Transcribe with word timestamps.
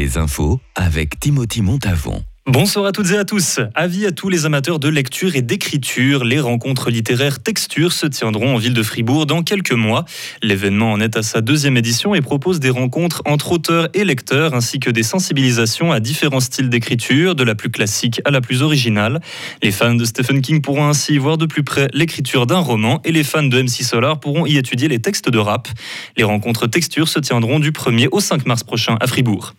Les 0.00 0.16
infos 0.16 0.58
avec 0.76 1.20
Timothy 1.20 1.60
Montavon. 1.60 2.24
Bonsoir 2.46 2.86
à 2.86 2.92
toutes 2.92 3.10
et 3.10 3.18
à 3.18 3.26
tous. 3.26 3.60
Avis 3.74 4.06
à 4.06 4.12
tous 4.12 4.30
les 4.30 4.46
amateurs 4.46 4.78
de 4.78 4.88
lecture 4.88 5.36
et 5.36 5.42
d'écriture. 5.42 6.24
Les 6.24 6.40
rencontres 6.40 6.90
littéraires 6.90 7.42
Texture 7.42 7.92
se 7.92 8.06
tiendront 8.06 8.54
en 8.54 8.56
ville 8.56 8.72
de 8.72 8.82
Fribourg 8.82 9.26
dans 9.26 9.42
quelques 9.42 9.74
mois. 9.74 10.06
L'événement 10.40 10.90
en 10.92 11.02
est 11.02 11.18
à 11.18 11.22
sa 11.22 11.42
deuxième 11.42 11.76
édition 11.76 12.14
et 12.14 12.22
propose 12.22 12.60
des 12.60 12.70
rencontres 12.70 13.20
entre 13.26 13.52
auteurs 13.52 13.90
et 13.92 14.04
lecteurs 14.06 14.54
ainsi 14.54 14.80
que 14.80 14.88
des 14.88 15.02
sensibilisations 15.02 15.92
à 15.92 16.00
différents 16.00 16.40
styles 16.40 16.70
d'écriture, 16.70 17.34
de 17.34 17.44
la 17.44 17.54
plus 17.54 17.70
classique 17.70 18.22
à 18.24 18.30
la 18.30 18.40
plus 18.40 18.62
originale. 18.62 19.20
Les 19.62 19.70
fans 19.70 19.94
de 19.94 20.06
Stephen 20.06 20.40
King 20.40 20.62
pourront 20.62 20.88
ainsi 20.88 21.18
voir 21.18 21.36
de 21.36 21.44
plus 21.44 21.62
près 21.62 21.88
l'écriture 21.92 22.46
d'un 22.46 22.60
roman 22.60 23.02
et 23.04 23.12
les 23.12 23.22
fans 23.22 23.42
de 23.42 23.60
MC 23.60 23.82
Solar 23.82 24.18
pourront 24.18 24.46
y 24.46 24.56
étudier 24.56 24.88
les 24.88 25.00
textes 25.00 25.28
de 25.28 25.38
rap. 25.38 25.68
Les 26.16 26.24
rencontres 26.24 26.68
Texture 26.68 27.06
se 27.06 27.18
tiendront 27.18 27.58
du 27.58 27.70
1er 27.70 28.08
au 28.12 28.20
5 28.20 28.46
mars 28.46 28.64
prochain 28.64 28.96
à 28.98 29.06
Fribourg. 29.06 29.52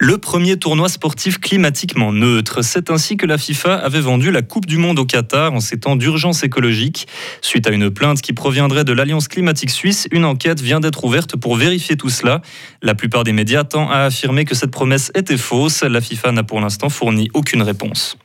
Le 0.00 0.16
premier 0.16 0.56
tournoi 0.56 0.88
sportif 0.88 1.38
climatiquement 1.40 2.12
neutre. 2.12 2.62
C'est 2.62 2.88
ainsi 2.88 3.16
que 3.16 3.26
la 3.26 3.36
FIFA 3.36 3.74
avait 3.74 4.00
vendu 4.00 4.30
la 4.30 4.42
Coupe 4.42 4.66
du 4.66 4.76
Monde 4.76 5.00
au 5.00 5.04
Qatar 5.04 5.52
en 5.52 5.58
ces 5.58 5.80
temps 5.80 5.96
d'urgence 5.96 6.44
écologique. 6.44 7.08
Suite 7.42 7.66
à 7.66 7.70
une 7.70 7.90
plainte 7.90 8.20
qui 8.22 8.32
proviendrait 8.32 8.84
de 8.84 8.92
l'Alliance 8.92 9.26
climatique 9.26 9.70
suisse, 9.70 10.06
une 10.12 10.24
enquête 10.24 10.60
vient 10.60 10.78
d'être 10.78 11.02
ouverte 11.02 11.34
pour 11.34 11.56
vérifier 11.56 11.96
tout 11.96 12.10
cela. 12.10 12.42
La 12.80 12.94
plupart 12.94 13.24
des 13.24 13.32
médias 13.32 13.64
tendent 13.64 13.90
à 13.90 14.04
affirmer 14.04 14.44
que 14.44 14.54
cette 14.54 14.70
promesse 14.70 15.10
était 15.16 15.36
fausse. 15.36 15.82
La 15.82 16.00
FIFA 16.00 16.30
n'a 16.30 16.44
pour 16.44 16.60
l'instant 16.60 16.90
fourni 16.90 17.28
aucune 17.34 17.62
réponse. 17.62 18.16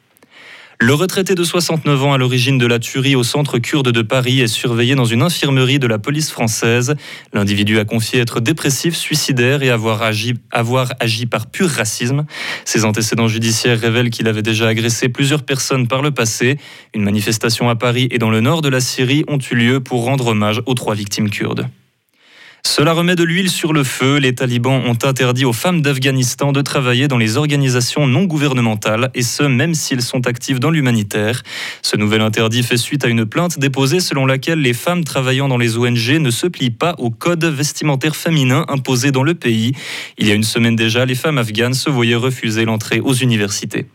Le 0.79 0.93
retraité 0.93 1.35
de 1.35 1.43
69 1.43 2.03
ans 2.03 2.13
à 2.13 2.17
l'origine 2.17 2.57
de 2.57 2.65
la 2.65 2.79
tuerie 2.79 3.15
au 3.15 3.23
centre 3.23 3.59
kurde 3.59 3.89
de 3.89 4.01
Paris 4.01 4.41
est 4.41 4.47
surveillé 4.47 4.95
dans 4.95 5.05
une 5.05 5.21
infirmerie 5.21 5.79
de 5.79 5.87
la 5.87 5.99
police 5.99 6.31
française. 6.31 6.95
L'individu 7.31 7.79
a 7.79 7.85
confié 7.85 8.19
être 8.19 8.39
dépressif, 8.39 8.95
suicidaire 8.95 9.63
et 9.63 9.69
avoir 9.69 10.01
agi, 10.01 10.35
par 11.25 11.47
pur 11.47 11.69
racisme. 11.69 12.25
Ses 12.65 12.85
antécédents 12.85 13.27
judiciaires 13.27 13.79
révèlent 13.79 14.09
qu'il 14.09 14.27
avait 14.27 14.41
déjà 14.41 14.67
agressé 14.67 15.09
plusieurs 15.09 15.43
personnes 15.43 15.87
par 15.87 16.01
le 16.01 16.11
passé. 16.11 16.57
Une 16.93 17.03
manifestation 17.03 17.69
à 17.69 17.75
Paris 17.75 18.07
et 18.11 18.17
dans 18.17 18.31
le 18.31 18.41
nord 18.41 18.61
de 18.61 18.69
la 18.69 18.79
Syrie 18.79 19.23
ont 19.27 19.39
eu 19.39 19.55
lieu 19.55 19.79
pour 19.79 20.03
rendre 20.03 20.27
hommage 20.27 20.61
aux 20.65 20.73
trois 20.73 20.95
victimes 20.95 21.29
kurdes. 21.29 21.67
Cela 22.75 22.93
remet 22.93 23.15
de 23.15 23.23
l'huile 23.23 23.51
sur 23.51 23.71
le 23.71 23.83
feu. 23.83 24.17
Les 24.17 24.33
talibans 24.33 24.81
ont 24.87 24.97
interdit 25.03 25.45
aux 25.45 25.53
femmes 25.53 25.83
d'Afghanistan 25.83 26.51
de 26.51 26.61
travailler 26.61 27.07
dans 27.07 27.19
les 27.19 27.37
organisations 27.37 28.07
non 28.07 28.23
gouvernementales, 28.23 29.11
et 29.13 29.21
ce, 29.21 29.43
même 29.43 29.75
s'ils 29.75 30.01
sont 30.01 30.25
actifs 30.25 30.59
dans 30.59 30.71
l'humanitaire. 30.71 31.43
Ce 31.83 31.95
nouvel 31.97 32.21
interdit 32.21 32.63
fait 32.63 32.77
suite 32.77 33.05
à 33.05 33.09
une 33.09 33.27
plainte 33.27 33.59
déposée 33.59 33.99
selon 33.99 34.25
laquelle 34.25 34.59
les 34.59 34.73
femmes 34.73 35.03
travaillant 35.03 35.47
dans 35.47 35.59
les 35.59 35.77
ONG 35.77 36.17
ne 36.19 36.31
se 36.31 36.47
plient 36.47 36.71
pas 36.71 36.95
au 36.97 37.11
code 37.11 37.45
vestimentaire 37.45 38.15
féminin 38.15 38.65
imposé 38.69 39.11
dans 39.11 39.23
le 39.23 39.35
pays. 39.35 39.73
Il 40.17 40.27
y 40.27 40.31
a 40.31 40.33
une 40.33 40.43
semaine 40.43 40.75
déjà, 40.75 41.05
les 41.05 41.13
femmes 41.13 41.37
afghanes 41.37 41.75
se 41.75 41.91
voyaient 41.91 42.15
refuser 42.15 42.65
l'entrée 42.65 43.01
aux 43.01 43.13
universités. 43.13 43.85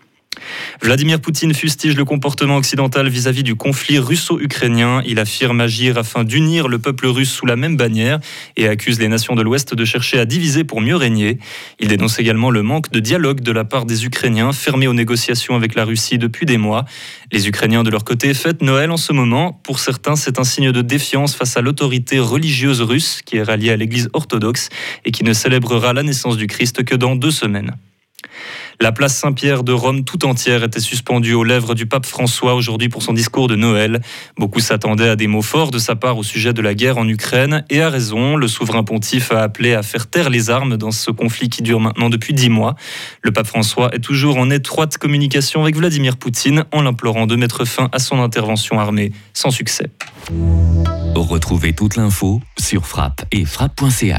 Vladimir 0.80 1.20
Poutine 1.20 1.54
fustige 1.54 1.96
le 1.96 2.04
comportement 2.04 2.56
occidental 2.56 3.08
vis-à-vis 3.08 3.42
du 3.42 3.54
conflit 3.54 3.98
russo-ukrainien. 3.98 5.02
Il 5.06 5.18
affirme 5.18 5.60
agir 5.60 5.98
afin 5.98 6.24
d'unir 6.24 6.68
le 6.68 6.78
peuple 6.78 7.06
russe 7.06 7.30
sous 7.30 7.46
la 7.46 7.56
même 7.56 7.76
bannière 7.76 8.20
et 8.56 8.68
accuse 8.68 8.98
les 8.98 9.08
nations 9.08 9.34
de 9.34 9.42
l'Ouest 9.42 9.74
de 9.74 9.84
chercher 9.84 10.18
à 10.18 10.24
diviser 10.24 10.64
pour 10.64 10.80
mieux 10.80 10.96
régner. 10.96 11.38
Il 11.80 11.88
dénonce 11.88 12.18
également 12.18 12.50
le 12.50 12.62
manque 12.62 12.90
de 12.90 13.00
dialogue 13.00 13.40
de 13.40 13.52
la 13.52 13.64
part 13.64 13.86
des 13.86 14.04
Ukrainiens 14.04 14.52
fermés 14.52 14.88
aux 14.88 14.94
négociations 14.94 15.56
avec 15.56 15.74
la 15.74 15.84
Russie 15.84 16.18
depuis 16.18 16.46
des 16.46 16.58
mois. 16.58 16.84
Les 17.32 17.48
Ukrainiens 17.48 17.82
de 17.82 17.90
leur 17.90 18.04
côté 18.04 18.32
fêtent 18.34 18.62
Noël 18.62 18.90
en 18.90 18.96
ce 18.96 19.12
moment. 19.12 19.60
Pour 19.64 19.78
certains, 19.78 20.16
c'est 20.16 20.38
un 20.38 20.44
signe 20.44 20.72
de 20.72 20.82
défiance 20.82 21.34
face 21.34 21.56
à 21.56 21.60
l'autorité 21.60 22.18
religieuse 22.18 22.80
russe 22.80 23.20
qui 23.24 23.36
est 23.36 23.42
ralliée 23.42 23.70
à 23.70 23.76
l'Église 23.76 24.08
orthodoxe 24.12 24.68
et 25.04 25.10
qui 25.10 25.24
ne 25.24 25.32
célébrera 25.32 25.92
la 25.92 26.02
naissance 26.02 26.36
du 26.36 26.46
Christ 26.46 26.84
que 26.84 26.94
dans 26.94 27.16
deux 27.16 27.30
semaines. 27.30 27.74
La 28.80 28.92
place 28.92 29.16
Saint-Pierre 29.16 29.64
de 29.64 29.72
Rome 29.72 30.04
tout 30.04 30.24
entière 30.24 30.62
était 30.62 30.78
suspendue 30.78 31.34
aux 31.34 31.42
lèvres 31.42 31.74
du 31.74 31.86
pape 31.86 32.06
François 32.06 32.54
aujourd'hui 32.54 32.88
pour 32.88 33.02
son 33.02 33.12
discours 33.12 33.48
de 33.48 33.56
Noël. 33.56 34.00
Beaucoup 34.36 34.60
s'attendaient 34.60 35.08
à 35.08 35.16
des 35.16 35.26
mots 35.26 35.42
forts 35.42 35.72
de 35.72 35.78
sa 35.78 35.96
part 35.96 36.16
au 36.16 36.22
sujet 36.22 36.52
de 36.52 36.62
la 36.62 36.74
guerre 36.74 36.96
en 36.96 37.08
Ukraine 37.08 37.64
et 37.70 37.82
à 37.82 37.90
raison. 37.90 38.36
Le 38.36 38.46
souverain 38.46 38.84
pontife 38.84 39.32
a 39.32 39.42
appelé 39.42 39.74
à 39.74 39.82
faire 39.82 40.06
taire 40.06 40.30
les 40.30 40.48
armes 40.48 40.76
dans 40.76 40.92
ce 40.92 41.10
conflit 41.10 41.48
qui 41.48 41.62
dure 41.62 41.80
maintenant 41.80 42.08
depuis 42.08 42.34
dix 42.34 42.50
mois. 42.50 42.76
Le 43.22 43.32
pape 43.32 43.48
François 43.48 43.92
est 43.92 44.00
toujours 44.00 44.36
en 44.36 44.48
étroite 44.48 44.96
communication 44.96 45.62
avec 45.62 45.74
Vladimir 45.74 46.16
Poutine 46.16 46.64
en 46.70 46.82
l'implorant 46.82 47.26
de 47.26 47.34
mettre 47.34 47.64
fin 47.64 47.88
à 47.90 47.98
son 47.98 48.22
intervention 48.22 48.78
armée 48.78 49.10
sans 49.34 49.50
succès. 49.50 49.90
Retrouvez 51.16 51.72
toute 51.72 51.96
l'info 51.96 52.40
sur 52.58 52.86
frappe 52.86 53.24
et 53.32 53.44
frappe.ch. 53.44 54.14